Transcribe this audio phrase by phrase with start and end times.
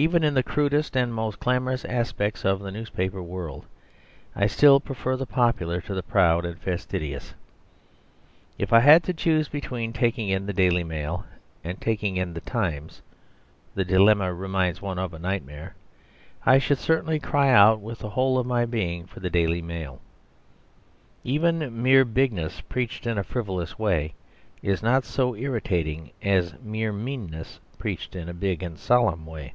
[0.00, 3.66] Even in the crudest and most clamorous aspects of the newspaper world
[4.36, 7.34] I still prefer the popular to the proud and fastidious.
[8.58, 11.24] If I had to choose between taking in the DAILY MAIL
[11.64, 13.02] and taking in the TIMES
[13.74, 15.74] (the dilemma reminds one of a nightmare),
[16.46, 20.00] I should certainly cry out with the whole of my being for the DAILY MAIL.
[21.24, 24.14] Even mere bigness preached in a frivolous way
[24.62, 29.54] is not so irritating as mere meanness preached in a big and solemn way.